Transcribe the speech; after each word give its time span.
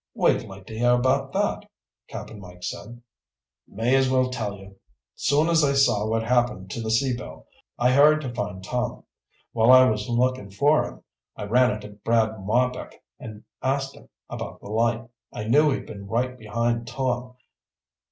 "We'd 0.15 0.41
like 0.47 0.65
to 0.65 0.75
hear 0.79 0.93
about 0.93 1.31
that," 1.33 1.61
Cap'n 2.07 2.39
Mike 2.39 2.63
said. 2.63 3.03
"May 3.67 3.95
as 3.95 4.09
well 4.09 4.31
tell 4.31 4.57
you. 4.57 4.77
Soon 5.13 5.47
as 5.47 5.63
I 5.63 5.73
saw 5.73 6.07
what 6.07 6.23
happened 6.23 6.71
to 6.71 6.81
the 6.81 6.89
Sea 6.89 7.15
Belle, 7.15 7.45
I 7.77 7.91
hurried 7.91 8.21
to 8.21 8.33
find 8.33 8.63
Tom. 8.63 9.03
While 9.51 9.69
I 9.69 9.87
was 9.87 10.09
looking 10.09 10.49
for 10.49 10.83
him, 10.85 11.03
I 11.35 11.43
ran 11.43 11.69
into 11.69 11.89
Brad 11.89 12.43
Marbek 12.43 12.95
and 13.19 13.43
I 13.61 13.75
asked 13.75 13.93
him 13.95 14.09
about 14.27 14.59
the 14.59 14.71
light. 14.71 15.07
I 15.31 15.43
knew 15.43 15.69
he'd 15.69 15.85
been 15.85 16.07
right 16.07 16.35
behind 16.35 16.87
Tom. 16.87 17.35